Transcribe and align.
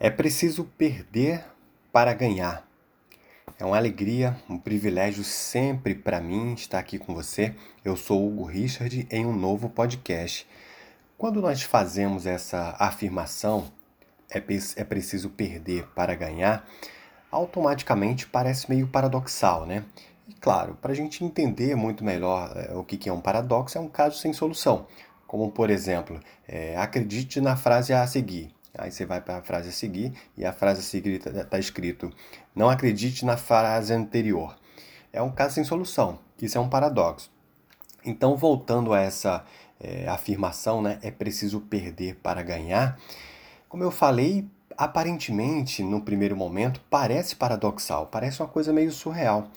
É 0.00 0.10
preciso 0.10 0.64
perder 0.76 1.44
para 1.92 2.12
ganhar. 2.12 2.66
É 3.58 3.64
uma 3.64 3.76
alegria, 3.76 4.36
um 4.50 4.58
privilégio 4.58 5.22
sempre 5.22 5.94
para 5.94 6.20
mim 6.20 6.54
estar 6.54 6.80
aqui 6.80 6.98
com 6.98 7.14
você. 7.14 7.54
Eu 7.84 7.96
sou 7.96 8.26
Hugo 8.26 8.42
Richard 8.44 9.06
em 9.08 9.24
um 9.24 9.32
novo 9.32 9.70
podcast. 9.70 10.48
Quando 11.16 11.40
nós 11.40 11.62
fazemos 11.62 12.26
essa 12.26 12.74
afirmação, 12.76 13.70
é, 14.28 14.42
é 14.76 14.84
preciso 14.84 15.30
perder 15.30 15.86
para 15.94 16.16
ganhar, 16.16 16.68
automaticamente 17.30 18.26
parece 18.26 18.68
meio 18.68 18.88
paradoxal, 18.88 19.64
né? 19.64 19.84
E 20.28 20.34
claro, 20.34 20.76
para 20.82 20.90
a 20.90 20.96
gente 20.96 21.24
entender 21.24 21.76
muito 21.76 22.02
melhor 22.02 22.52
é, 22.56 22.74
o 22.74 22.82
que 22.82 23.08
é 23.08 23.12
um 23.12 23.20
paradoxo, 23.20 23.78
é 23.78 23.80
um 23.80 23.88
caso 23.88 24.18
sem 24.18 24.32
solução. 24.32 24.88
Como, 25.26 25.52
por 25.52 25.70
exemplo, 25.70 26.20
é, 26.48 26.76
acredite 26.76 27.40
na 27.40 27.56
frase 27.56 27.92
a 27.92 28.04
seguir. 28.08 28.53
Aí 28.76 28.90
você 28.90 29.06
vai 29.06 29.20
para 29.20 29.38
a 29.38 29.42
frase 29.42 29.68
a 29.68 29.72
seguir 29.72 30.12
e 30.36 30.44
a 30.44 30.52
frase 30.52 30.80
a 30.80 30.82
seguir 30.82 31.12
está 31.12 31.44
tá 31.44 31.58
escrito: 31.58 32.12
Não 32.54 32.68
acredite 32.68 33.24
na 33.24 33.36
frase 33.36 33.92
anterior. 33.92 34.56
É 35.12 35.22
um 35.22 35.30
caso 35.30 35.54
sem 35.54 35.64
solução. 35.64 36.18
Isso 36.40 36.58
é 36.58 36.60
um 36.60 36.68
paradoxo. 36.68 37.30
Então, 38.04 38.36
voltando 38.36 38.92
a 38.92 39.00
essa 39.00 39.44
é, 39.80 40.08
afirmação, 40.08 40.82
né, 40.82 40.98
é 41.02 41.10
preciso 41.10 41.60
perder 41.60 42.16
para 42.16 42.42
ganhar. 42.42 42.98
Como 43.68 43.82
eu 43.82 43.90
falei, 43.90 44.46
aparentemente, 44.76 45.82
no 45.82 46.00
primeiro 46.00 46.36
momento, 46.36 46.80
parece 46.90 47.36
paradoxal, 47.36 48.06
parece 48.06 48.42
uma 48.42 48.48
coisa 48.48 48.72
meio 48.72 48.90
surreal. 48.90 49.48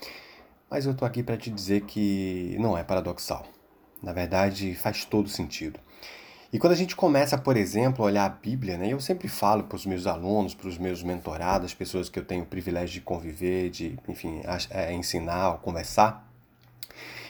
Mas 0.70 0.86
eu 0.86 0.92
estou 0.92 1.08
aqui 1.08 1.24
para 1.24 1.38
te 1.38 1.50
dizer 1.50 1.82
que 1.82 2.56
não 2.60 2.78
é 2.78 2.84
paradoxal. 2.84 3.46
Na 4.02 4.14
verdade, 4.14 4.76
faz 4.76 5.06
todo 5.06 5.28
sentido. 5.28 5.80
E 6.52 6.58
quando 6.58 6.74
a 6.74 6.78
gente 6.78 6.96
começa, 6.96 7.38
por 7.38 7.58
exemplo, 7.58 8.04
a 8.04 8.08
olhar 8.08 8.26
a 8.26 8.30
Bíblia, 8.30 8.78
né, 8.78 8.94
eu 8.94 9.00
sempre 9.02 9.28
falo 9.28 9.64
para 9.64 9.76
os 9.76 9.86
meus 9.86 10.08
alunos, 10.08 10.56
para 10.56 10.68
os 10.68 10.78
meus 10.78 11.04
mentorados, 11.04 11.74
pessoas 11.74 12.08
que 12.08 12.18
eu 12.18 12.24
tenho 12.24 12.44
o 12.44 12.48
privilégio 12.48 12.94
de 12.96 13.02
conviver, 13.02 13.70
de, 13.70 14.00
enfim, 14.08 14.42
é, 14.70 14.94
ensinar, 14.94 15.58
conversar, 15.58 16.26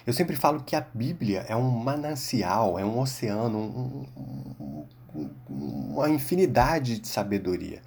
eu 0.08 0.14
sempre 0.14 0.38
falo 0.38 0.64
que 0.64 0.74
a 0.74 0.80
Bíblia 0.80 1.46
é 1.50 1.56
um 1.56 1.70
manancial, 1.70 2.80
é 2.80 2.86
um 2.86 2.98
oceano, 2.98 3.58
um, 3.58 4.86
um, 5.14 5.30
uma 5.50 6.10
infinidade 6.10 6.98
de 6.98 7.08
sabedoria. 7.10 7.82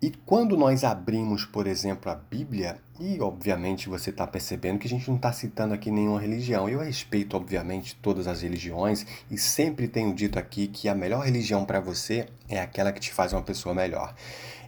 E 0.00 0.12
quando 0.24 0.56
nós 0.56 0.84
abrimos, 0.84 1.44
por 1.44 1.66
exemplo, 1.66 2.12
a 2.12 2.14
Bíblia, 2.14 2.78
e 2.98 3.20
obviamente 3.20 3.88
você 3.88 4.10
está 4.10 4.24
percebendo 4.24 4.78
que 4.78 4.86
a 4.86 4.90
gente 4.90 5.08
não 5.08 5.16
está 5.16 5.32
citando 5.32 5.74
aqui 5.74 5.90
nenhuma 5.90 6.20
religião. 6.20 6.68
Eu 6.68 6.78
respeito, 6.78 7.36
obviamente, 7.36 7.96
todas 7.96 8.28
as 8.28 8.42
religiões 8.42 9.04
e 9.28 9.36
sempre 9.36 9.88
tenho 9.88 10.14
dito 10.14 10.38
aqui 10.38 10.68
que 10.68 10.88
a 10.88 10.94
melhor 10.94 11.24
religião 11.24 11.64
para 11.64 11.80
você 11.80 12.28
é 12.48 12.60
aquela 12.60 12.92
que 12.92 13.00
te 13.00 13.12
faz 13.12 13.32
uma 13.32 13.42
pessoa 13.42 13.74
melhor. 13.74 14.14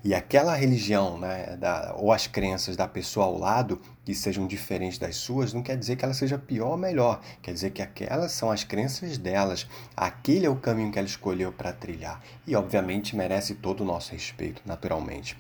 E 0.02 0.14
aquela 0.14 0.54
religião, 0.54 1.18
né, 1.18 1.56
da, 1.56 1.94
ou 1.96 2.12
as 2.12 2.26
crenças 2.26 2.76
da 2.76 2.86
pessoa 2.86 3.26
ao 3.26 3.38
lado 3.38 3.80
que 4.04 4.14
sejam 4.14 4.46
diferentes 4.46 4.98
das 4.98 5.16
suas, 5.16 5.52
não 5.52 5.62
quer 5.62 5.76
dizer 5.76 5.96
que 5.96 6.04
ela 6.04 6.14
seja 6.14 6.38
pior 6.38 6.70
ou 6.70 6.76
melhor. 6.76 7.20
Quer 7.42 7.52
dizer 7.52 7.70
que 7.70 7.82
aquelas 7.82 8.32
são 8.32 8.50
as 8.50 8.64
crenças 8.64 9.18
delas. 9.18 9.66
Aquele 9.96 10.46
é 10.46 10.50
o 10.50 10.56
caminho 10.56 10.92
que 10.92 10.98
ela 10.98 11.08
escolheu 11.08 11.52
para 11.52 11.72
trilhar. 11.72 12.20
E, 12.46 12.54
obviamente, 12.54 13.16
merece 13.16 13.54
todo 13.54 13.80
o 13.82 13.84
nosso 13.84 14.12
respeito, 14.12 14.62
naturalmente. 14.64 15.36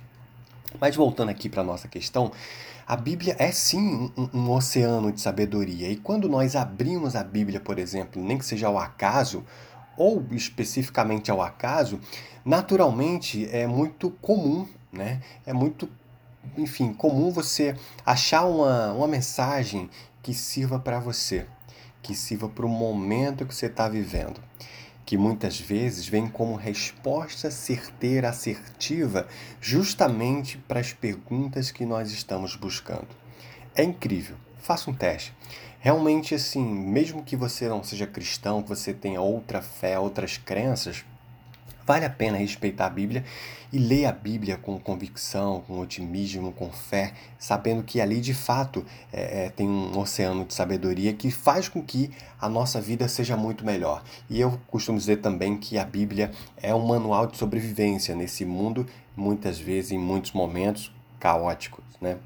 Mas 0.80 0.96
voltando 0.96 1.30
aqui 1.30 1.48
para 1.48 1.62
a 1.62 1.64
nossa 1.64 1.88
questão, 1.88 2.32
a 2.86 2.96
Bíblia 2.96 3.34
é 3.38 3.50
sim 3.50 4.12
um, 4.16 4.30
um, 4.32 4.50
oceano 4.50 5.10
de 5.10 5.20
sabedoria. 5.20 5.90
E 5.90 5.96
quando 5.96 6.28
nós 6.28 6.54
abrimos 6.54 7.16
a 7.16 7.24
Bíblia, 7.24 7.58
por 7.58 7.78
exemplo, 7.78 8.22
nem 8.22 8.38
que 8.38 8.44
seja 8.44 8.68
ao 8.68 8.78
acaso, 8.78 9.44
ou 9.96 10.24
especificamente 10.30 11.30
ao 11.30 11.42
acaso, 11.42 11.98
naturalmente 12.44 13.48
é 13.50 13.66
muito 13.66 14.10
comum, 14.22 14.68
né? 14.92 15.20
É 15.44 15.52
muito, 15.52 15.88
enfim, 16.56 16.92
comum 16.92 17.30
você 17.30 17.74
achar 18.04 18.44
uma, 18.44 18.92
uma 18.92 19.08
mensagem 19.08 19.90
que 20.22 20.34
sirva 20.34 20.78
para 20.78 21.00
você, 21.00 21.46
que 22.02 22.14
sirva 22.14 22.48
para 22.48 22.66
o 22.66 22.68
momento 22.68 23.46
que 23.46 23.54
você 23.54 23.66
está 23.66 23.88
vivendo, 23.88 24.40
que 25.06 25.16
muitas 25.16 25.60
vezes 25.60 26.08
vem 26.08 26.26
como 26.26 26.56
resposta 26.56 27.48
certeira, 27.48 28.28
assertiva, 28.28 29.28
justamente 29.60 30.58
para 30.58 30.80
as 30.80 30.92
perguntas 30.92 31.70
que 31.70 31.86
nós 31.86 32.10
estamos 32.10 32.56
buscando. 32.56 33.06
É 33.72 33.84
incrível. 33.84 34.36
Faça 34.58 34.90
um 34.90 34.94
teste. 34.94 35.32
Realmente, 35.78 36.34
assim, 36.34 36.64
mesmo 36.64 37.22
que 37.22 37.36
você 37.36 37.68
não 37.68 37.84
seja 37.84 38.04
cristão, 38.04 38.60
que 38.60 38.68
você 38.68 38.92
tenha 38.92 39.20
outra 39.20 39.62
fé, 39.62 39.96
outras 39.96 40.36
crenças, 40.38 41.04
vale 41.86 42.04
a 42.04 42.10
pena 42.10 42.36
respeitar 42.36 42.86
a 42.86 42.90
Bíblia 42.90 43.24
e 43.72 43.78
ler 43.78 44.06
a 44.06 44.12
Bíblia 44.12 44.56
com 44.56 44.78
convicção, 44.78 45.62
com 45.66 45.78
otimismo, 45.78 46.52
com 46.52 46.70
fé, 46.70 47.12
sabendo 47.38 47.82
que 47.82 48.00
ali 48.00 48.20
de 48.20 48.34
fato 48.34 48.84
é, 49.12 49.46
é, 49.46 49.50
tem 49.50 49.68
um 49.68 49.96
oceano 49.98 50.44
de 50.44 50.52
sabedoria 50.54 51.12
que 51.12 51.30
faz 51.30 51.68
com 51.68 51.82
que 51.82 52.10
a 52.40 52.48
nossa 52.48 52.80
vida 52.80 53.08
seja 53.08 53.36
muito 53.36 53.64
melhor. 53.64 54.02
E 54.28 54.40
eu 54.40 54.60
costumo 54.66 54.98
dizer 54.98 55.18
também 55.18 55.56
que 55.56 55.78
a 55.78 55.84
Bíblia 55.84 56.32
é 56.56 56.74
um 56.74 56.86
manual 56.86 57.26
de 57.26 57.36
sobrevivência 57.36 58.14
nesse 58.14 58.44
mundo, 58.44 58.86
muitas 59.16 59.58
vezes, 59.58 59.92
em 59.92 59.98
muitos 59.98 60.32
momentos, 60.32 60.92
caóticos, 61.20 61.84
né? 62.00 62.18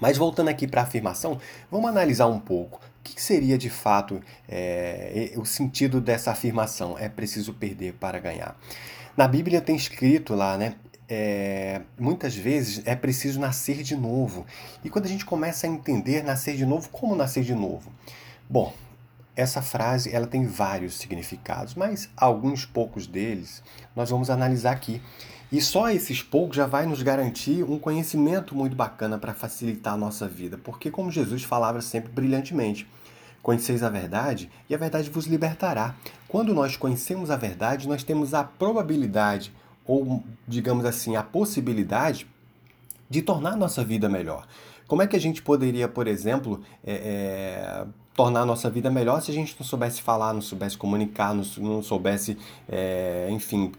Mas 0.00 0.18
voltando 0.18 0.48
aqui 0.48 0.66
para 0.66 0.82
a 0.82 0.84
afirmação, 0.84 1.38
vamos 1.70 1.88
analisar 1.88 2.26
um 2.26 2.38
pouco. 2.38 2.80
Que 3.14 3.22
seria 3.22 3.56
de 3.56 3.70
fato 3.70 4.20
é, 4.48 5.32
o 5.36 5.44
sentido 5.44 6.00
dessa 6.00 6.32
afirmação? 6.32 6.98
É 6.98 7.08
preciso 7.08 7.54
perder 7.54 7.94
para 7.94 8.18
ganhar. 8.18 8.58
Na 9.16 9.28
Bíblia 9.28 9.60
tem 9.60 9.76
escrito 9.76 10.34
lá, 10.34 10.56
né? 10.58 10.74
É, 11.08 11.82
muitas 11.98 12.34
vezes 12.34 12.82
é 12.84 12.96
preciso 12.96 13.38
nascer 13.38 13.82
de 13.82 13.96
novo. 13.96 14.44
E 14.84 14.90
quando 14.90 15.06
a 15.06 15.08
gente 15.08 15.24
começa 15.24 15.66
a 15.66 15.70
entender 15.70 16.24
nascer 16.24 16.56
de 16.56 16.66
novo, 16.66 16.88
como 16.88 17.14
nascer 17.14 17.44
de 17.44 17.54
novo? 17.54 17.92
Bom, 18.50 18.74
essa 19.36 19.62
frase 19.62 20.12
ela 20.12 20.26
tem 20.26 20.44
vários 20.44 20.96
significados, 20.96 21.74
mas 21.74 22.08
alguns 22.16 22.64
poucos 22.64 23.06
deles 23.06 23.62
nós 23.94 24.10
vamos 24.10 24.30
analisar 24.30 24.72
aqui. 24.72 25.00
E 25.56 25.60
só 25.62 25.88
esses 25.88 26.22
poucos 26.22 26.54
já 26.54 26.66
vai 26.66 26.84
nos 26.84 27.00
garantir 27.00 27.64
um 27.64 27.78
conhecimento 27.78 28.54
muito 28.54 28.76
bacana 28.76 29.16
para 29.16 29.32
facilitar 29.32 29.94
a 29.94 29.96
nossa 29.96 30.28
vida, 30.28 30.58
porque 30.62 30.90
como 30.90 31.10
Jesus 31.10 31.44
falava 31.44 31.80
sempre 31.80 32.12
brilhantemente, 32.12 32.86
conheceis 33.42 33.82
a 33.82 33.88
verdade 33.88 34.50
e 34.68 34.74
a 34.74 34.76
verdade 34.76 35.08
vos 35.08 35.24
libertará. 35.24 35.94
Quando 36.28 36.52
nós 36.52 36.76
conhecemos 36.76 37.30
a 37.30 37.36
verdade, 37.36 37.88
nós 37.88 38.04
temos 38.04 38.34
a 38.34 38.44
probabilidade 38.44 39.50
ou 39.86 40.22
digamos 40.46 40.84
assim, 40.84 41.16
a 41.16 41.22
possibilidade 41.22 42.26
de 43.08 43.22
tornar 43.22 43.52
a 43.54 43.56
nossa 43.56 43.82
vida 43.82 44.10
melhor. 44.10 44.46
Como 44.86 45.00
é 45.00 45.06
que 45.06 45.16
a 45.16 45.20
gente 45.20 45.40
poderia, 45.40 45.88
por 45.88 46.06
exemplo, 46.06 46.60
é, 46.84 46.92
é, 46.92 47.86
tornar 48.14 48.42
a 48.42 48.46
nossa 48.46 48.68
vida 48.68 48.90
melhor 48.90 49.22
se 49.22 49.30
a 49.30 49.34
gente 49.34 49.56
não 49.58 49.64
soubesse 49.64 50.02
falar, 50.02 50.34
não 50.34 50.42
soubesse 50.42 50.76
comunicar, 50.76 51.34
não, 51.34 51.44
não 51.56 51.82
soubesse, 51.82 52.36
é, 52.68 53.28
enfim, 53.30 53.72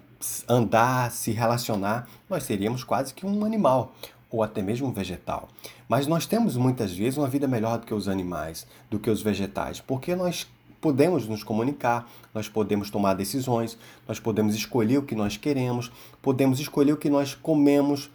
andar, 0.47 1.11
se 1.11 1.31
relacionar, 1.31 2.07
nós 2.29 2.43
seríamos 2.43 2.83
quase 2.83 3.13
que 3.13 3.25
um 3.25 3.45
animal 3.45 3.93
ou 4.29 4.43
até 4.43 4.61
mesmo 4.61 4.87
um 4.87 4.91
vegetal. 4.91 5.47
Mas 5.87 6.05
nós 6.05 6.25
temos 6.25 6.57
muitas 6.57 6.91
vezes 6.93 7.17
uma 7.17 7.27
vida 7.27 7.47
melhor 7.47 7.79
do 7.79 7.85
que 7.85 7.93
os 7.93 8.07
animais, 8.07 8.67
do 8.89 8.99
que 8.99 9.09
os 9.09 9.21
vegetais, 9.21 9.79
porque 9.79 10.15
nós 10.15 10.47
podemos 10.81 11.27
nos 11.27 11.43
comunicar, 11.43 12.09
nós 12.33 12.49
podemos 12.49 12.89
tomar 12.89 13.13
decisões, 13.13 13.77
nós 14.07 14.19
podemos 14.19 14.53
escolher 14.53 14.97
o 14.97 15.03
que 15.03 15.15
nós 15.15 15.37
queremos, 15.37 15.91
podemos 16.21 16.59
escolher 16.59 16.93
o 16.93 16.97
que 16.97 17.09
nós 17.09 17.33
comemos, 17.33 18.11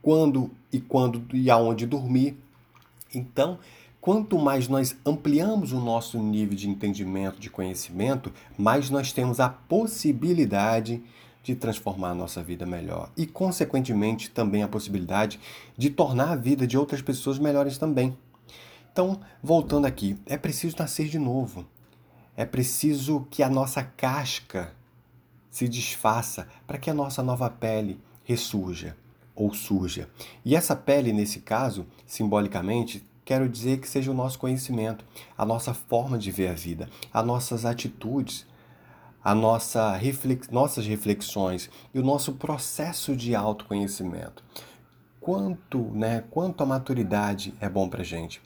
quando 0.00 0.50
e 0.72 0.80
quando 0.80 1.22
e 1.34 1.50
aonde 1.50 1.86
dormir. 1.86 2.36
Então, 3.14 3.58
Quanto 4.00 4.38
mais 4.38 4.68
nós 4.68 4.96
ampliamos 5.04 5.72
o 5.72 5.80
nosso 5.80 6.18
nível 6.18 6.56
de 6.56 6.68
entendimento, 6.68 7.40
de 7.40 7.50
conhecimento, 7.50 8.32
mais 8.56 8.88
nós 8.88 9.12
temos 9.12 9.40
a 9.40 9.48
possibilidade 9.48 11.02
de 11.48 11.56
transformar 11.56 12.10
a 12.10 12.14
nossa 12.14 12.42
vida 12.42 12.66
melhor 12.66 13.10
e, 13.16 13.26
consequentemente, 13.26 14.30
também 14.30 14.62
a 14.62 14.68
possibilidade 14.68 15.40
de 15.78 15.88
tornar 15.88 16.32
a 16.32 16.36
vida 16.36 16.66
de 16.66 16.76
outras 16.76 17.00
pessoas 17.00 17.38
melhores 17.38 17.78
também. 17.78 18.16
Então, 18.92 19.18
voltando 19.42 19.86
aqui, 19.86 20.18
é 20.26 20.36
preciso 20.36 20.76
nascer 20.78 21.08
de 21.08 21.18
novo. 21.18 21.64
É 22.36 22.44
preciso 22.44 23.26
que 23.30 23.42
a 23.42 23.48
nossa 23.48 23.82
casca 23.82 24.74
se 25.50 25.66
desfaça 25.66 26.46
para 26.66 26.76
que 26.76 26.90
a 26.90 26.94
nossa 26.94 27.22
nova 27.22 27.48
pele 27.48 27.98
ressurja 28.24 28.94
ou 29.34 29.54
surja. 29.54 30.06
E 30.44 30.54
essa 30.54 30.76
pele, 30.76 31.14
nesse 31.14 31.40
caso, 31.40 31.86
simbolicamente, 32.06 33.02
quero 33.24 33.48
dizer 33.48 33.80
que 33.80 33.88
seja 33.88 34.10
o 34.10 34.14
nosso 34.14 34.38
conhecimento, 34.38 35.02
a 35.36 35.46
nossa 35.46 35.72
forma 35.72 36.18
de 36.18 36.30
ver 36.30 36.48
a 36.48 36.54
vida, 36.54 36.90
as 37.10 37.24
nossas 37.24 37.64
atitudes, 37.64 38.46
a 39.28 39.34
nossa 39.34 39.94
reflex, 39.94 40.48
nossas 40.48 40.86
reflexões 40.86 41.68
e 41.92 41.98
o 41.98 42.02
nosso 42.02 42.32
processo 42.32 43.14
de 43.14 43.34
autoconhecimento. 43.34 44.42
Quanto, 45.20 45.82
né, 45.92 46.24
quanto 46.30 46.62
a 46.62 46.66
maturidade 46.66 47.52
é 47.60 47.68
bom 47.68 47.90
para 47.90 48.02
gente. 48.02 48.40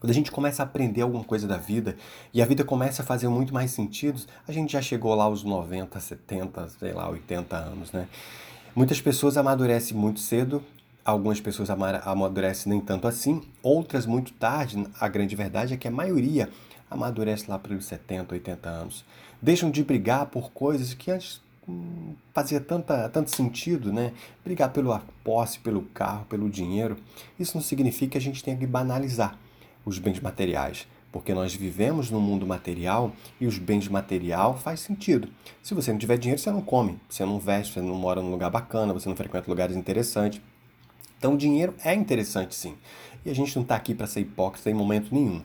Quando 0.00 0.10
a 0.10 0.14
gente 0.14 0.32
começa 0.32 0.64
a 0.64 0.66
aprender 0.66 1.02
alguma 1.02 1.22
coisa 1.22 1.46
da 1.46 1.58
vida 1.58 1.96
e 2.34 2.42
a 2.42 2.44
vida 2.44 2.64
começa 2.64 3.02
a 3.02 3.06
fazer 3.06 3.28
muito 3.28 3.54
mais 3.54 3.70
sentido, 3.70 4.20
a 4.48 4.50
gente 4.50 4.72
já 4.72 4.82
chegou 4.82 5.14
lá 5.14 5.22
aos 5.22 5.44
90, 5.44 6.00
70, 6.00 6.68
sei 6.70 6.92
lá, 6.92 7.08
80 7.08 7.56
anos, 7.56 7.92
né? 7.92 8.08
Muitas 8.74 9.00
pessoas 9.00 9.36
amadurecem 9.36 9.96
muito 9.96 10.18
cedo, 10.18 10.60
algumas 11.04 11.40
pessoas 11.40 11.70
amadurecem 11.70 12.72
nem 12.72 12.80
tanto 12.80 13.06
assim, 13.06 13.42
outras 13.62 14.06
muito 14.06 14.32
tarde. 14.32 14.84
A 14.98 15.06
grande 15.06 15.36
verdade 15.36 15.74
é 15.74 15.76
que 15.76 15.86
a 15.86 15.90
maioria 15.92 16.48
amadurece 16.90 17.48
lá 17.48 17.60
pelos 17.60 17.84
70, 17.84 18.34
80 18.34 18.68
anos. 18.68 19.04
Deixam 19.40 19.70
de 19.70 19.82
brigar 19.82 20.26
por 20.26 20.50
coisas 20.50 20.94
que 20.94 21.10
antes 21.10 21.40
hum, 21.68 22.14
fazia 22.32 22.60
tanta, 22.60 23.08
tanto 23.08 23.34
sentido, 23.34 23.92
né? 23.92 24.12
Brigar 24.44 24.72
pela 24.72 25.02
posse, 25.24 25.58
pelo 25.58 25.82
carro, 25.82 26.24
pelo 26.26 26.50
dinheiro. 26.50 26.96
Isso 27.38 27.56
não 27.56 27.62
significa 27.62 28.12
que 28.12 28.18
a 28.18 28.20
gente 28.20 28.42
tenha 28.42 28.56
que 28.56 28.66
banalizar 28.66 29.38
os 29.84 29.98
bens 29.98 30.20
materiais 30.20 30.86
porque 31.12 31.34
nós 31.34 31.54
vivemos 31.54 32.10
no 32.10 32.20
mundo 32.20 32.46
material 32.46 33.12
e 33.40 33.46
os 33.46 33.58
bens 33.58 33.88
material 33.88 34.56
faz 34.56 34.80
sentido. 34.80 35.28
Se 35.62 35.74
você 35.74 35.90
não 35.90 35.98
tiver 35.98 36.16
dinheiro, 36.16 36.40
você 36.40 36.50
não 36.50 36.62
come, 36.62 36.98
você 37.08 37.24
não 37.24 37.38
veste, 37.38 37.74
você 37.74 37.80
não 37.80 37.94
mora 37.94 38.22
num 38.22 38.30
lugar 38.30 38.50
bacana, 38.50 38.92
você 38.92 39.08
não 39.08 39.16
frequenta 39.16 39.50
lugares 39.50 39.76
interessantes. 39.76 40.40
Então, 41.18 41.34
o 41.34 41.36
dinheiro 41.36 41.74
é 41.84 41.94
interessante 41.94 42.54
sim. 42.54 42.76
E 43.24 43.30
a 43.30 43.34
gente 43.34 43.54
não 43.54 43.62
está 43.62 43.74
aqui 43.74 43.94
para 43.94 44.06
ser 44.06 44.20
hipócrita 44.20 44.70
em 44.70 44.74
momento 44.74 45.12
nenhum. 45.12 45.42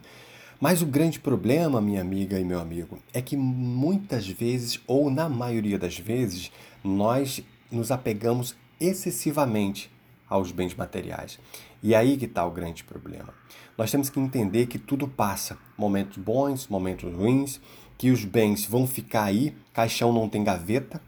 Mas 0.60 0.80
o 0.80 0.86
grande 0.86 1.20
problema, 1.20 1.80
minha 1.80 2.00
amiga 2.00 2.40
e 2.40 2.44
meu 2.44 2.58
amigo, 2.58 2.98
é 3.12 3.20
que 3.20 3.36
muitas 3.36 4.26
vezes, 4.26 4.80
ou 4.86 5.10
na 5.10 5.28
maioria 5.28 5.78
das 5.78 5.98
vezes, 5.98 6.50
nós 6.82 7.42
nos 7.70 7.90
apegamos 7.90 8.56
excessivamente 8.80 9.90
aos 10.28 10.50
bens 10.52 10.74
materiais. 10.74 11.38
E 11.82 11.94
aí 11.94 12.16
que 12.16 12.24
está 12.24 12.44
o 12.44 12.50
grande 12.50 12.84
problema. 12.84 13.34
Nós 13.76 13.90
temos 13.90 14.08
que 14.08 14.18
entender 14.18 14.66
que 14.66 14.78
tudo 14.78 15.06
passa, 15.06 15.58
momentos 15.76 16.16
bons, 16.16 16.66
momentos 16.68 17.12
ruins, 17.12 17.60
que 17.98 18.10
os 18.10 18.24
bens 18.24 18.64
vão 18.64 18.86
ficar 18.86 19.24
aí, 19.24 19.54
caixão 19.72 20.12
não 20.12 20.28
tem 20.28 20.42
gaveta, 20.42 21.00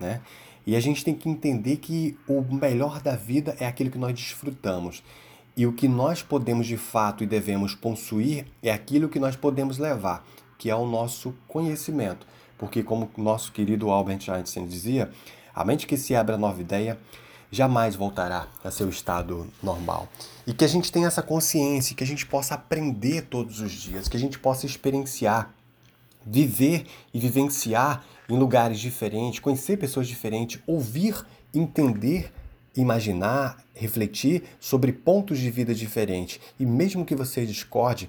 né? 0.00 0.22
E 0.66 0.74
a 0.74 0.80
gente 0.80 1.04
tem 1.04 1.14
que 1.14 1.28
entender 1.28 1.76
que 1.76 2.18
o 2.26 2.42
melhor 2.42 3.00
da 3.00 3.14
vida 3.14 3.56
é 3.60 3.66
aquilo 3.66 3.90
que 3.90 3.98
nós 3.98 4.12
desfrutamos. 4.14 5.02
E 5.56 5.66
o 5.66 5.72
que 5.72 5.88
nós 5.88 6.22
podemos 6.22 6.66
de 6.66 6.76
fato 6.76 7.24
e 7.24 7.26
devemos 7.26 7.74
possuir 7.74 8.46
é 8.62 8.70
aquilo 8.70 9.08
que 9.08 9.18
nós 9.18 9.36
podemos 9.36 9.78
levar, 9.78 10.26
que 10.58 10.68
é 10.68 10.76
o 10.76 10.86
nosso 10.86 11.34
conhecimento. 11.48 12.26
Porque, 12.58 12.82
como 12.82 13.10
nosso 13.16 13.52
querido 13.52 13.90
Albert 13.90 14.28
Einstein 14.28 14.66
dizia, 14.66 15.10
a 15.54 15.64
mente 15.64 15.86
que 15.86 15.96
se 15.96 16.14
abre 16.14 16.34
a 16.34 16.38
nova 16.38 16.60
ideia 16.60 16.98
jamais 17.50 17.94
voltará 17.94 18.48
a 18.62 18.70
seu 18.70 18.88
estado 18.88 19.46
normal. 19.62 20.08
E 20.46 20.52
que 20.52 20.64
a 20.64 20.68
gente 20.68 20.92
tenha 20.92 21.06
essa 21.06 21.22
consciência, 21.22 21.96
que 21.96 22.04
a 22.04 22.06
gente 22.06 22.26
possa 22.26 22.54
aprender 22.54 23.22
todos 23.22 23.60
os 23.60 23.72
dias, 23.72 24.08
que 24.08 24.16
a 24.16 24.20
gente 24.20 24.38
possa 24.38 24.66
experienciar, 24.66 25.54
viver 26.24 26.86
e 27.14 27.18
vivenciar 27.18 28.04
em 28.28 28.36
lugares 28.36 28.78
diferentes, 28.78 29.40
conhecer 29.40 29.78
pessoas 29.78 30.06
diferentes, 30.08 30.60
ouvir, 30.66 31.24
entender, 31.54 32.32
imaginar, 32.76 33.64
refletir 33.74 34.44
sobre 34.60 34.92
pontos 34.92 35.38
de 35.38 35.50
vida 35.50 35.74
diferentes. 35.74 36.40
E 36.58 36.66
mesmo 36.66 37.04
que 37.04 37.14
você 37.14 37.46
discorde, 37.46 38.08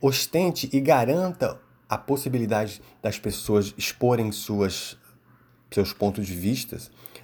ostente 0.00 0.68
e 0.72 0.80
garanta 0.80 1.60
a 1.88 1.98
possibilidade 1.98 2.80
das 3.02 3.18
pessoas 3.18 3.74
exporem 3.76 4.32
suas, 4.32 4.96
seus 5.70 5.92
pontos 5.92 6.26
de 6.26 6.34
vista, 6.34 6.78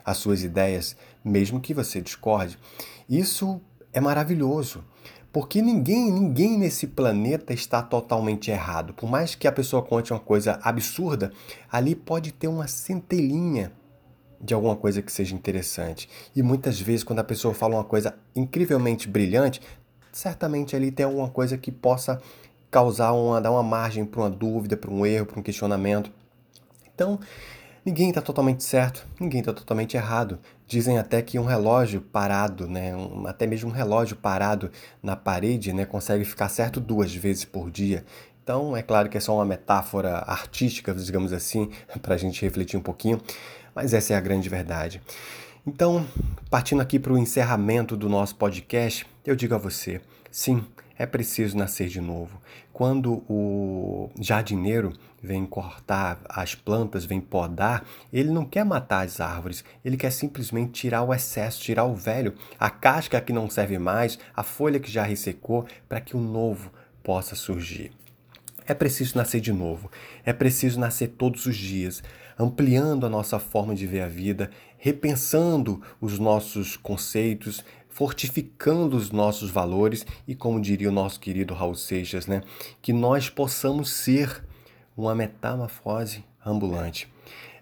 as 0.05 0.17
suas 0.17 0.43
ideias, 0.43 0.97
mesmo 1.25 1.61
que 1.61 1.75
você 1.75 2.01
discorde. 2.01 2.59
Isso 3.09 3.61
é 3.93 4.01
maravilhoso, 4.01 4.85
porque 5.33 5.63
ninguém, 5.63 6.11
ninguém 6.11 6.59
nesse 6.59 6.87
planeta 6.87 7.53
está 7.53 7.83
totalmente 7.83 8.51
errado. 8.51 8.95
Por 8.95 9.09
mais 9.09 9.35
que 9.35 9.47
a 9.47 9.53
pessoa 9.53 9.83
conte 9.83 10.13
uma 10.13 10.21
coisa 10.21 10.59
absurda, 10.63 11.33
ali 11.71 11.95
pode 11.95 12.33
ter 12.33 12.49
uma 12.49 12.67
centelhinha 12.67 13.73
de 14.41 14.55
alguma 14.55 14.77
coisa 14.77 15.03
que 15.03 15.13
seja 15.13 15.35
interessante. 15.35 16.09
E 16.35 16.43
muitas 16.43 16.81
vezes, 16.81 17.05
quando 17.05 17.19
a 17.19 17.25
pessoa 17.25 17.53
fala 17.53 17.75
uma 17.75 17.85
coisa 17.85 18.15
incrivelmente 18.35 19.09
brilhante, 19.09 19.61
certamente 20.13 20.75
ali 20.75 20.91
tem 20.91 21.05
alguma 21.05 21.29
coisa 21.29 21.59
que 21.59 21.71
possa 21.71 22.21
causar 22.71 23.13
uma, 23.13 23.41
dar 23.41 23.51
uma 23.51 23.63
margem 23.63 24.05
para 24.05 24.21
uma 24.21 24.31
dúvida, 24.31 24.77
para 24.77 24.91
um 24.91 25.05
erro, 25.05 25.27
para 25.27 25.41
um 25.41 25.43
questionamento. 25.43 26.11
Então, 26.95 27.19
Ninguém 27.83 28.11
está 28.11 28.21
totalmente 28.21 28.63
certo, 28.63 29.07
ninguém 29.19 29.41
está 29.41 29.55
totalmente 29.55 29.97
errado. 29.97 30.39
Dizem 30.67 30.99
até 30.99 31.23
que 31.23 31.39
um 31.39 31.47
relógio 31.47 32.03
parado, 32.03 32.69
né, 32.69 32.95
um, 32.95 33.27
até 33.27 33.47
mesmo 33.47 33.71
um 33.71 33.73
relógio 33.73 34.17
parado 34.17 34.71
na 35.03 35.17
parede, 35.17 35.73
né, 35.73 35.87
consegue 35.87 36.25
ficar 36.27 36.51
certo 36.51 36.79
duas 36.79 37.15
vezes 37.15 37.45
por 37.47 37.71
dia. 37.71 38.05
Então, 38.43 38.77
é 38.77 38.83
claro 38.83 39.09
que 39.09 39.17
é 39.17 39.21
só 39.21 39.35
uma 39.35 39.47
metáfora 39.47 40.19
artística, 40.27 40.93
digamos 40.93 41.33
assim, 41.33 41.71
para 42.03 42.15
a 42.15 42.19
gente 42.19 42.43
refletir 42.43 42.77
um 42.77 42.83
pouquinho, 42.83 43.19
mas 43.75 43.95
essa 43.95 44.15
é 44.15 44.17
a 44.17 44.21
grande 44.21 44.49
verdade. 44.49 45.01
Então, 45.67 46.07
partindo 46.49 46.81
aqui 46.81 46.99
para 46.99 47.13
o 47.13 47.19
encerramento 47.19 47.97
do 47.97 48.09
nosso 48.09 48.37
podcast, 48.37 49.07
eu 49.27 49.37
digo 49.37 49.55
a 49.55 49.59
você: 49.59 50.01
sim, 50.31 50.65
é 50.99 51.07
preciso 51.07 51.57
nascer 51.57 51.89
de 51.89 52.01
novo. 52.01 52.41
Quando 52.73 53.25
o 53.29 54.11
jardineiro 54.19 54.93
vem 55.23 55.45
cortar 55.45 56.21
as 56.29 56.55
plantas, 56.55 57.05
vem 57.05 57.21
podar, 57.21 57.85
ele 58.13 58.31
não 58.31 58.45
quer 58.45 58.65
matar 58.65 59.05
as 59.05 59.21
árvores, 59.21 59.65
ele 59.85 59.97
quer 59.97 60.11
simplesmente 60.11 60.73
tirar 60.73 61.03
o 61.03 61.13
excesso, 61.13 61.61
tirar 61.61 61.85
o 61.85 61.95
velho, 61.95 62.35
a 62.59 62.71
casca 62.71 63.21
que 63.21 63.33
não 63.33 63.49
serve 63.49 63.79
mais, 63.79 64.19
a 64.35 64.43
folha 64.43 64.81
que 64.81 64.91
já 64.91 65.03
ressecou, 65.03 65.67
para 65.89 66.01
que 66.01 66.17
o 66.17 66.21
novo 66.21 66.71
possa 67.03 67.35
surgir. 67.35 67.93
É 68.67 68.75
preciso 68.75 69.17
nascer 69.17 69.41
de 69.41 69.53
novo, 69.53 69.91
é 70.25 70.33
preciso 70.33 70.79
nascer 70.79 71.09
todos 71.09 71.47
os 71.47 71.57
dias, 71.57 72.03
ampliando 72.41 73.05
a 73.05 73.11
nossa 73.11 73.39
forma 73.39 73.75
de 73.75 73.87
ver 73.87 74.01
a 74.01 74.09
vida, 74.09 74.51
repensando 74.79 75.83
os 76.01 76.19
nossos 76.19 76.75
conceitos, 76.75 77.63
fortificando 77.87 78.97
os 78.97 79.11
nossos 79.11 79.51
valores 79.51 80.07
e, 80.27 80.35
como 80.35 80.59
diria 80.59 80.89
o 80.89 80.93
nosso 80.93 81.21
querido 81.21 81.53
Raul 81.53 81.75
Seixas, 81.75 82.27
né, 82.27 82.43
que 82.81 82.95
nós 82.95 83.29
possamos 83.29 83.91
ser 83.91 84.43
uma 84.97 85.15
metamorfose 85.15 86.25
ambulante. 86.45 87.13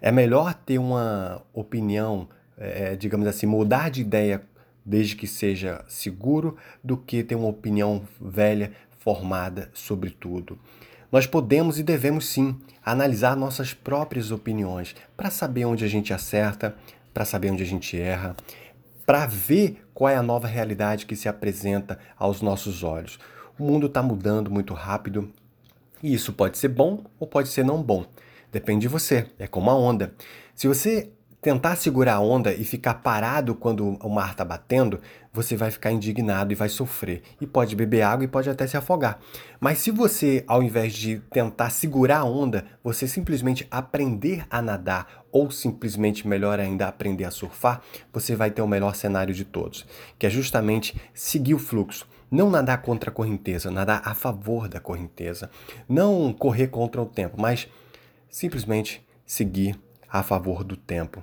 É 0.00 0.12
melhor 0.12 0.54
ter 0.54 0.78
uma 0.78 1.42
opinião, 1.52 2.28
é, 2.56 2.94
digamos 2.94 3.26
assim, 3.26 3.46
mudar 3.46 3.90
de 3.90 4.00
ideia 4.00 4.44
desde 4.86 5.16
que 5.16 5.26
seja 5.26 5.84
seguro, 5.88 6.56
do 6.84 6.96
que 6.96 7.24
ter 7.24 7.34
uma 7.34 7.48
opinião 7.48 8.02
velha 8.20 8.72
formada 9.00 9.70
sobre 9.74 10.10
tudo. 10.10 10.56
Nós 11.10 11.26
podemos 11.26 11.78
e 11.78 11.82
devemos 11.82 12.26
sim 12.26 12.58
analisar 12.84 13.36
nossas 13.36 13.72
próprias 13.72 14.30
opiniões 14.30 14.94
para 15.16 15.30
saber 15.30 15.64
onde 15.64 15.84
a 15.84 15.88
gente 15.88 16.12
acerta, 16.12 16.74
para 17.14 17.24
saber 17.24 17.50
onde 17.50 17.62
a 17.62 17.66
gente 17.66 17.98
erra, 17.98 18.36
para 19.06 19.26
ver 19.26 19.82
qual 19.94 20.10
é 20.10 20.16
a 20.16 20.22
nova 20.22 20.46
realidade 20.46 21.06
que 21.06 21.16
se 21.16 21.28
apresenta 21.28 21.98
aos 22.18 22.42
nossos 22.42 22.82
olhos. 22.82 23.18
O 23.58 23.64
mundo 23.64 23.86
está 23.86 24.02
mudando 24.02 24.50
muito 24.50 24.74
rápido 24.74 25.32
e 26.02 26.12
isso 26.12 26.32
pode 26.32 26.58
ser 26.58 26.68
bom 26.68 27.04
ou 27.18 27.26
pode 27.26 27.48
ser 27.48 27.64
não 27.64 27.82
bom. 27.82 28.04
Depende 28.52 28.82
de 28.82 28.88
você, 28.88 29.26
é 29.38 29.46
como 29.46 29.70
a 29.70 29.74
onda. 29.74 30.12
Se 30.54 30.68
você 30.68 31.10
tentar 31.40 31.76
segurar 31.76 32.14
a 32.14 32.20
onda 32.20 32.52
e 32.52 32.64
ficar 32.64 32.94
parado 32.94 33.54
quando 33.54 33.96
o 34.02 34.08
mar 34.08 34.32
está 34.32 34.44
batendo, 34.44 35.00
você 35.32 35.56
vai 35.56 35.70
ficar 35.70 35.92
indignado 35.92 36.52
e 36.52 36.56
vai 36.56 36.68
sofrer. 36.68 37.22
E 37.40 37.46
pode 37.46 37.76
beber 37.76 38.02
água 38.02 38.24
e 38.24 38.28
pode 38.28 38.50
até 38.50 38.66
se 38.66 38.76
afogar. 38.76 39.20
Mas 39.60 39.78
se 39.78 39.90
você, 39.90 40.44
ao 40.46 40.62
invés 40.62 40.92
de 40.92 41.20
tentar 41.30 41.70
segurar 41.70 42.18
a 42.18 42.24
onda, 42.24 42.64
você 42.82 43.06
simplesmente 43.06 43.66
aprender 43.70 44.44
a 44.50 44.60
nadar 44.60 45.24
ou 45.30 45.50
simplesmente, 45.50 46.26
melhor 46.26 46.58
ainda, 46.58 46.88
aprender 46.88 47.24
a 47.24 47.30
surfar, 47.30 47.82
você 48.12 48.34
vai 48.34 48.50
ter 48.50 48.62
o 48.62 48.66
melhor 48.66 48.94
cenário 48.94 49.34
de 49.34 49.44
todos, 49.44 49.86
que 50.18 50.26
é 50.26 50.30
justamente 50.30 51.00
seguir 51.14 51.54
o 51.54 51.58
fluxo. 51.58 52.06
Não 52.30 52.50
nadar 52.50 52.82
contra 52.82 53.10
a 53.10 53.12
correnteza, 53.12 53.70
nadar 53.70 54.02
a 54.04 54.14
favor 54.14 54.68
da 54.68 54.80
correnteza. 54.80 55.50
Não 55.88 56.32
correr 56.32 56.68
contra 56.68 57.00
o 57.00 57.06
tempo, 57.06 57.40
mas 57.40 57.68
simplesmente 58.28 59.06
seguir 59.24 59.78
a 60.10 60.22
favor 60.22 60.64
do 60.64 60.76
tempo. 60.76 61.22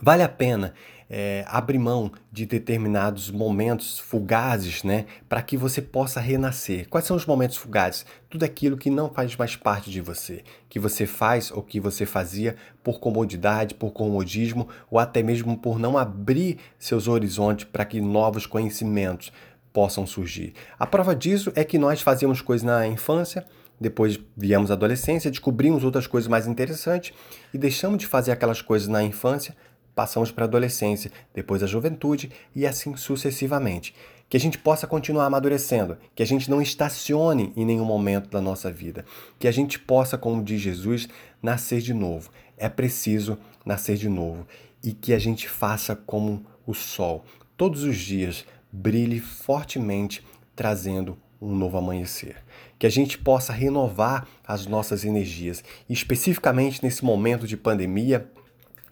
Vale 0.00 0.22
a 0.22 0.28
pena 0.28 0.74
é, 1.08 1.44
abrir 1.46 1.78
mão 1.78 2.10
de 2.32 2.46
determinados 2.46 3.30
momentos 3.30 3.98
fugazes, 3.98 4.82
né, 4.82 5.04
para 5.28 5.42
que 5.42 5.58
você 5.58 5.82
possa 5.82 6.18
renascer. 6.18 6.88
Quais 6.88 7.04
são 7.04 7.14
os 7.14 7.26
momentos 7.26 7.58
fugazes? 7.58 8.06
Tudo 8.30 8.44
aquilo 8.44 8.78
que 8.78 8.88
não 8.88 9.10
faz 9.10 9.36
mais 9.36 9.54
parte 9.54 9.90
de 9.90 10.00
você, 10.00 10.42
que 10.70 10.80
você 10.80 11.06
faz 11.06 11.50
ou 11.50 11.62
que 11.62 11.78
você 11.78 12.06
fazia 12.06 12.56
por 12.82 12.98
comodidade, 12.98 13.74
por 13.74 13.92
comodismo 13.92 14.68
ou 14.90 14.98
até 14.98 15.22
mesmo 15.22 15.56
por 15.58 15.78
não 15.78 15.98
abrir 15.98 16.58
seus 16.78 17.06
horizontes 17.06 17.66
para 17.66 17.84
que 17.84 18.00
novos 18.00 18.46
conhecimentos 18.46 19.30
possam 19.70 20.06
surgir. 20.06 20.54
A 20.78 20.86
prova 20.86 21.14
disso 21.14 21.52
é 21.54 21.62
que 21.62 21.78
nós 21.78 22.00
fazíamos 22.00 22.40
coisas 22.40 22.64
na 22.64 22.86
infância 22.86 23.46
depois 23.80 24.18
viemos 24.36 24.70
à 24.70 24.74
adolescência, 24.74 25.30
descobrimos 25.30 25.84
outras 25.84 26.06
coisas 26.06 26.28
mais 26.28 26.46
interessantes 26.46 27.12
e 27.52 27.58
deixamos 27.58 27.98
de 27.98 28.06
fazer 28.06 28.32
aquelas 28.32 28.62
coisas 28.62 28.88
na 28.88 29.02
infância, 29.02 29.56
passamos 29.94 30.30
para 30.30 30.44
a 30.44 30.48
adolescência, 30.48 31.10
depois 31.34 31.62
a 31.62 31.66
juventude 31.66 32.30
e 32.54 32.66
assim 32.66 32.96
sucessivamente. 32.96 33.94
Que 34.28 34.36
a 34.36 34.40
gente 34.40 34.56
possa 34.56 34.86
continuar 34.86 35.26
amadurecendo, 35.26 35.98
que 36.14 36.22
a 36.22 36.26
gente 36.26 36.48
não 36.48 36.62
estacione 36.62 37.52
em 37.54 37.66
nenhum 37.66 37.84
momento 37.84 38.30
da 38.30 38.40
nossa 38.40 38.72
vida, 38.72 39.04
que 39.38 39.46
a 39.46 39.52
gente 39.52 39.78
possa, 39.78 40.16
como 40.16 40.42
diz 40.42 40.60
Jesus, 40.60 41.06
nascer 41.42 41.82
de 41.82 41.92
novo. 41.92 42.30
É 42.56 42.68
preciso 42.68 43.36
nascer 43.64 43.96
de 43.96 44.08
novo. 44.08 44.46
e 44.84 44.92
que 44.92 45.12
a 45.12 45.18
gente 45.18 45.48
faça 45.48 45.94
como 45.94 46.44
o 46.66 46.74
sol. 46.74 47.24
Todos 47.56 47.84
os 47.84 47.96
dias 47.96 48.44
brilhe 48.72 49.20
fortemente, 49.20 50.24
trazendo 50.56 51.16
um 51.42 51.56
novo 51.56 51.76
amanhecer. 51.76 52.36
Que 52.78 52.86
a 52.86 52.90
gente 52.90 53.18
possa 53.18 53.52
renovar 53.52 54.26
as 54.46 54.66
nossas 54.66 55.04
energias. 55.04 55.64
Especificamente 55.90 56.82
nesse 56.82 57.04
momento 57.04 57.46
de 57.46 57.56
pandemia, 57.56 58.30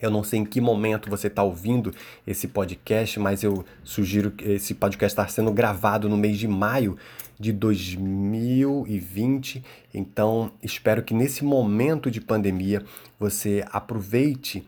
eu 0.01 0.11
não 0.11 0.25
sei 0.25 0.41
em 0.41 0.45
que 0.45 0.61
momento 0.61 1.09
você 1.09 1.29
está 1.29 1.43
ouvindo 1.43 1.95
esse 2.27 2.49
podcast, 2.49 3.21
mas 3.21 3.43
eu 3.43 3.65
sugiro 3.85 4.31
que 4.31 4.45
esse 4.45 4.75
podcast 4.75 5.13
está 5.13 5.29
sendo 5.29 5.53
gravado 5.53 6.09
no 6.09 6.17
mês 6.17 6.39
de 6.39 6.49
maio 6.49 6.97
de 7.39 7.53
2020. 7.53 9.63
Então, 9.95 10.51
espero 10.63 11.03
que 11.03 11.15
nesse 11.15 11.45
momento 11.45 12.11
de 12.11 12.21
pandemia 12.21 12.83
você 13.19 13.65
aproveite 13.71 14.67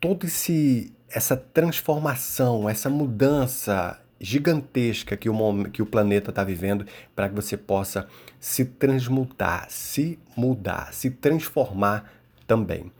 todo 0.00 0.26
esse 0.26 0.92
essa 1.10 1.34
transformação, 1.34 2.68
essa 2.68 2.90
mudança 2.90 3.98
gigantesca 4.20 5.16
que 5.16 5.28
o, 5.28 5.70
que 5.70 5.82
o 5.82 5.86
planeta 5.86 6.30
está 6.30 6.42
vivendo 6.42 6.86
para 7.14 7.28
que 7.28 7.34
você 7.34 7.56
possa 7.56 8.08
se 8.40 8.64
transmutar, 8.64 9.66
se 9.70 10.18
mudar, 10.36 10.92
se 10.92 11.10
transformar 11.10 12.12
também. 12.46 12.90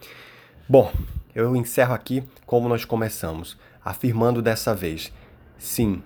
Bom, 0.69 0.93
eu 1.35 1.57
encerro 1.57 1.95
aqui 1.95 2.23
como 2.47 2.69
nós 2.69 2.85
começamos, 2.85 3.59
afirmando 3.85 4.43
dessa 4.43 4.75
vez: 4.75 5.13
sim, 5.57 6.03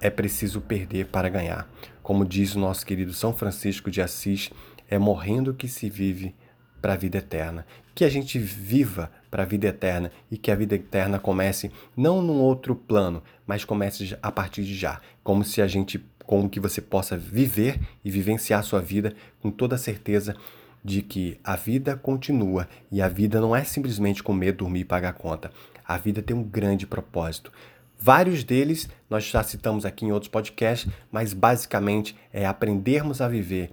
é 0.00 0.10
preciso 0.10 0.60
perder 0.60 1.06
para 1.06 1.28
ganhar. 1.28 1.68
Como 2.02 2.24
diz 2.24 2.54
o 2.54 2.58
nosso 2.58 2.86
querido 2.86 3.12
São 3.12 3.34
Francisco 3.34 3.90
de 3.90 4.00
Assis, 4.00 4.50
é 4.88 4.98
morrendo 4.98 5.52
que 5.52 5.68
se 5.68 5.90
vive 5.90 6.34
para 6.80 6.94
a 6.94 6.96
vida 6.96 7.18
eterna. 7.18 7.66
Que 7.98 8.04
a 8.04 8.08
gente 8.08 8.38
viva 8.38 9.10
para 9.28 9.42
a 9.42 9.44
vida 9.44 9.66
eterna 9.66 10.12
e 10.30 10.38
que 10.38 10.52
a 10.52 10.54
vida 10.54 10.76
eterna 10.76 11.18
comece 11.18 11.68
não 11.96 12.22
num 12.22 12.38
outro 12.38 12.76
plano, 12.76 13.24
mas 13.44 13.64
comece 13.64 14.16
a 14.22 14.30
partir 14.30 14.62
de 14.62 14.72
já, 14.72 15.00
como 15.24 15.42
se 15.42 15.60
a 15.60 15.66
gente 15.66 16.00
como 16.24 16.48
que 16.48 16.60
você 16.60 16.80
possa 16.80 17.16
viver 17.16 17.80
e 18.04 18.08
vivenciar 18.08 18.62
sua 18.62 18.80
vida 18.80 19.16
com 19.42 19.50
toda 19.50 19.74
a 19.74 19.78
certeza 19.78 20.36
de 20.84 21.02
que 21.02 21.40
a 21.42 21.56
vida 21.56 21.96
continua 21.96 22.68
e 22.88 23.02
a 23.02 23.08
vida 23.08 23.40
não 23.40 23.56
é 23.56 23.64
simplesmente 23.64 24.22
comer, 24.22 24.52
dormir 24.52 24.82
e 24.82 24.84
pagar 24.84 25.14
conta. 25.14 25.50
A 25.84 25.98
vida 25.98 26.22
tem 26.22 26.36
um 26.36 26.44
grande 26.44 26.86
propósito. 26.86 27.50
Vários 27.98 28.44
deles 28.44 28.88
nós 29.10 29.24
já 29.24 29.42
citamos 29.42 29.84
aqui 29.84 30.04
em 30.04 30.12
outros 30.12 30.30
podcasts, 30.30 30.88
mas 31.10 31.32
basicamente 31.32 32.14
é 32.32 32.46
aprendermos 32.46 33.20
a 33.20 33.26
viver 33.26 33.72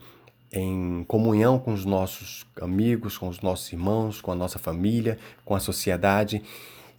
em 0.55 1.03
comunhão 1.03 1.59
com 1.59 1.74
os 1.74 1.83
nossos 1.83 2.45
amigos, 2.62 3.17
com 3.17 3.27
os 3.27 3.41
nossos 3.41 3.71
irmãos, 3.74 4.21
com 4.21 4.31
a 4.31 4.35
nossa 4.35 4.57
família, 4.57 5.19
com 5.43 5.53
a 5.53 5.59
sociedade 5.59 6.41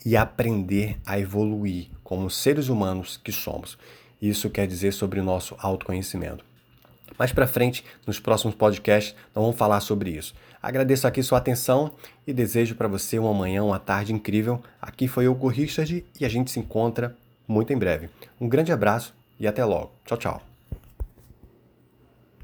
e 0.04 0.16
aprender 0.16 0.98
a 1.06 1.18
evoluir 1.18 1.88
como 2.04 2.30
seres 2.30 2.68
humanos 2.68 3.16
que 3.16 3.32
somos. 3.32 3.78
Isso 4.20 4.50
quer 4.50 4.66
dizer 4.66 4.92
sobre 4.92 5.20
o 5.20 5.24
nosso 5.24 5.56
autoconhecimento. 5.58 6.44
Mais 7.18 7.32
para 7.32 7.46
frente, 7.46 7.82
nos 8.06 8.20
próximos 8.20 8.54
podcasts, 8.54 9.14
nós 9.34 9.42
vamos 9.42 9.56
falar 9.56 9.80
sobre 9.80 10.10
isso. 10.10 10.34
Agradeço 10.62 11.06
aqui 11.06 11.22
sua 11.22 11.38
atenção 11.38 11.92
e 12.26 12.32
desejo 12.32 12.74
para 12.74 12.88
você 12.88 13.18
uma 13.18 13.32
manhã, 13.32 13.64
uma 13.64 13.78
tarde 13.78 14.12
incrível. 14.12 14.62
Aqui 14.82 15.08
foi 15.08 15.26
o 15.28 15.46
Richard 15.46 16.04
e 16.20 16.24
a 16.26 16.28
gente 16.28 16.50
se 16.50 16.60
encontra 16.60 17.16
muito 17.48 17.72
em 17.72 17.78
breve. 17.78 18.10
Um 18.38 18.48
grande 18.48 18.72
abraço 18.72 19.14
e 19.40 19.46
até 19.46 19.64
logo. 19.64 19.92
Tchau, 20.04 20.18
tchau. 20.18 20.55